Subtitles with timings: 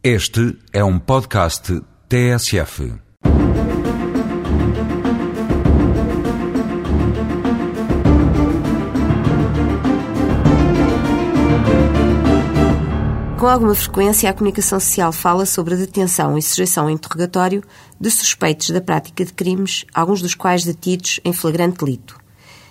[0.00, 2.94] Este é um podcast TSF.
[13.36, 17.64] Com alguma frequência, a comunicação social fala sobre a detenção e sujeição a interrogatório
[18.00, 22.27] de suspeitos da prática de crimes, alguns dos quais detidos em flagrante delito.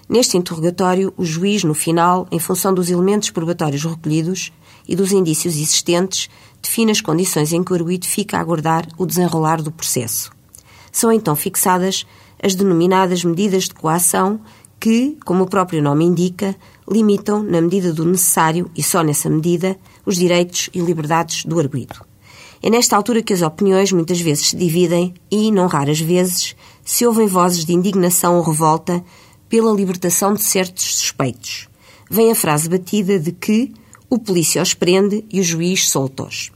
[0.09, 4.53] Neste interrogatório, o juiz, no final, em função dos elementos probatórios recolhidos
[4.87, 6.29] e dos indícios existentes,
[6.61, 10.31] define as condições em que o arguido fica a aguardar o desenrolar do processo.
[10.91, 12.07] São então fixadas
[12.41, 14.39] as denominadas medidas de coação
[14.79, 16.55] que, como o próprio nome indica,
[16.89, 21.95] limitam, na medida do necessário e só nessa medida, os direitos e liberdades do arguido.
[22.61, 27.05] É nesta altura que as opiniões muitas vezes se dividem e, não raras vezes, se
[27.05, 29.03] ouvem vozes de indignação ou revolta
[29.49, 31.67] pela libertação de certos suspeitos.
[32.09, 33.73] Vem a frase batida de que
[34.09, 36.51] o polícia os prende e o juiz solta-os.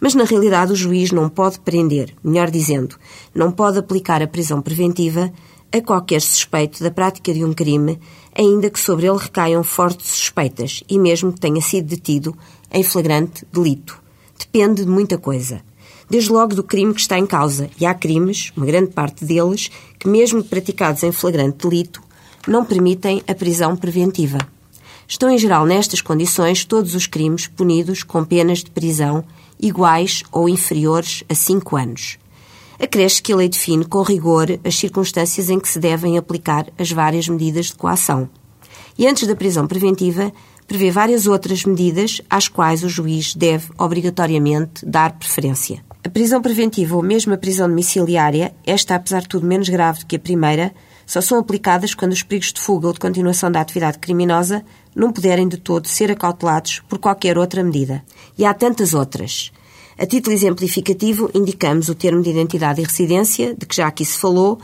[0.00, 2.96] Mas na realidade o juiz não pode prender, melhor dizendo,
[3.34, 5.32] não pode aplicar a prisão preventiva
[5.72, 7.98] a qualquer suspeito da prática de um crime,
[8.34, 12.36] ainda que sobre ele recaiam fortes suspeitas e mesmo que tenha sido detido
[12.70, 14.00] em flagrante delito.
[14.38, 15.62] Depende de muita coisa.
[16.08, 19.70] Desde logo do crime que está em causa, e há crimes, uma grande parte deles,
[19.98, 22.00] que mesmo praticados em flagrante delito,
[22.46, 24.38] não permitem a prisão preventiva.
[25.08, 29.24] Estão em geral nestas condições todos os crimes punidos com penas de prisão
[29.60, 32.18] iguais ou inferiores a cinco anos.
[32.78, 36.90] Acresce que a lei define com rigor as circunstâncias em que se devem aplicar as
[36.90, 38.28] várias medidas de coação.
[38.98, 40.32] E antes da prisão preventiva,
[40.66, 45.84] prevê várias outras medidas às quais o juiz deve obrigatoriamente dar preferência.
[46.04, 50.06] A prisão preventiva ou mesmo a prisão domiciliária, esta apesar de tudo menos grave do
[50.06, 50.74] que a primeira,
[51.06, 55.12] só são aplicadas quando os perigos de fuga ou de continuação da atividade criminosa não
[55.12, 58.04] puderem de todo ser acautelados por qualquer outra medida.
[58.36, 59.52] E há tantas outras.
[59.96, 64.18] A título exemplificativo, indicamos o termo de identidade e residência, de que já aqui se
[64.18, 64.58] falou,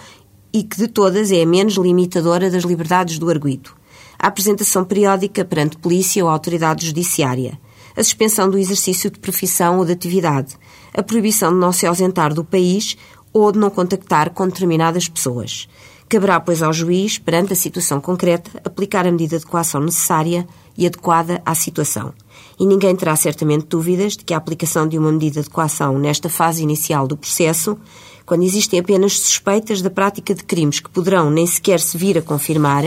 [0.52, 3.70] e que de todas é a menos limitadora das liberdades do arguido.
[4.18, 7.58] A apresentação periódica perante polícia ou autoridade judiciária.
[7.96, 10.54] A suspensão do exercício de profissão ou de atividade.
[10.92, 12.96] A proibição de não se ausentar do país
[13.32, 15.66] ou de não contactar com determinadas pessoas.
[16.12, 20.46] Caberá, pois, ao juiz, perante a situação concreta, aplicar a medida de coação necessária
[20.76, 22.12] e adequada à situação.
[22.60, 26.28] E ninguém terá certamente dúvidas de que a aplicação de uma medida de coação nesta
[26.28, 27.78] fase inicial do processo,
[28.26, 32.22] quando existem apenas suspeitas da prática de crimes que poderão nem sequer se vir a
[32.22, 32.84] confirmar,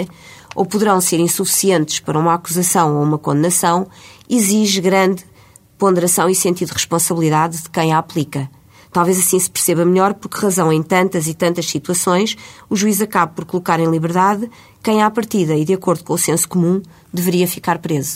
[0.53, 3.87] ou poderão ser insuficientes para uma acusação ou uma condenação,
[4.29, 5.25] exige grande
[5.79, 8.47] ponderação e sentido de responsabilidade de quem a aplica.
[8.95, 12.38] Talvez assim se perceba melhor por que razão, em tantas e tantas situações,
[12.69, 14.50] o juiz acaba por colocar em liberdade
[14.81, 18.16] quem, à partida e de acordo com o senso comum, deveria ficar preso.